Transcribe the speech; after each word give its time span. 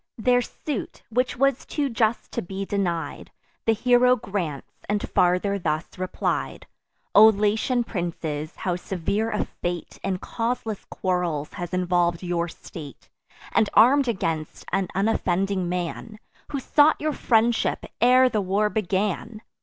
Their 0.17 0.41
suit, 0.41 1.03
which 1.11 1.37
was 1.37 1.63
too 1.63 1.87
just 1.87 2.31
to 2.31 2.41
be 2.41 2.65
denied, 2.65 3.29
The 3.67 3.73
hero 3.73 4.15
grants, 4.15 4.73
and 4.89 5.07
farther 5.07 5.59
thus 5.59 5.85
replied: 5.95 6.65
"O 7.13 7.27
Latian 7.27 7.83
princes, 7.83 8.55
how 8.55 8.77
severe 8.77 9.29
a 9.29 9.45
fate 9.45 9.99
In 10.03 10.17
causeless 10.17 10.85
quarrels 10.85 11.53
has 11.53 11.69
involv'd 11.69 12.23
your 12.23 12.47
state, 12.47 13.09
And 13.51 13.69
arm'd 13.75 14.07
against 14.07 14.65
an 14.71 14.87
unoffending 14.95 15.69
man, 15.69 16.17
Who 16.51 16.59
sought 16.59 16.99
your 16.99 17.13
friendship 17.13 17.85
ere 18.01 18.27
the 18.27 18.41
war 18.41 18.71
began! 18.71 19.43